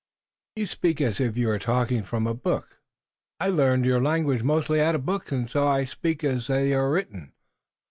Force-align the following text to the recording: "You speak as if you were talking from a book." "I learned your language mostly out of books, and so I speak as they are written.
"You 0.55 0.65
speak 0.65 0.99
as 0.99 1.19
if 1.21 1.37
you 1.37 1.45
were 1.45 1.59
talking 1.59 2.01
from 2.01 2.25
a 2.25 2.33
book." 2.33 2.79
"I 3.39 3.49
learned 3.49 3.85
your 3.85 4.01
language 4.01 4.41
mostly 4.41 4.81
out 4.81 4.95
of 4.95 5.05
books, 5.05 5.31
and 5.31 5.47
so 5.47 5.67
I 5.67 5.85
speak 5.85 6.23
as 6.23 6.47
they 6.47 6.73
are 6.73 6.89
written. 6.89 7.33